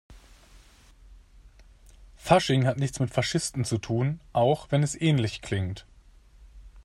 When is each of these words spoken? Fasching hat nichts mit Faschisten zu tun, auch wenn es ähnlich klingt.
Fasching 2.17 2.65
hat 2.65 2.77
nichts 2.79 2.99
mit 2.99 3.11
Faschisten 3.11 3.65
zu 3.65 3.77
tun, 3.77 4.19
auch 4.33 4.71
wenn 4.71 4.81
es 4.81 4.99
ähnlich 4.99 5.43
klingt. 5.43 5.85